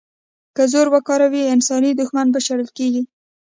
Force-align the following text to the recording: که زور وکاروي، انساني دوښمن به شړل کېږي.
که 0.55 0.63
زور 0.71 0.87
وکاروي، 0.95 1.43
انساني 1.55 1.91
دوښمن 1.99 2.27
به 2.33 2.39
شړل 2.45 2.69
کېږي. 2.77 3.03